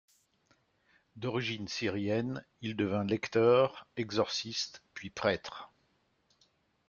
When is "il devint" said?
2.61-3.03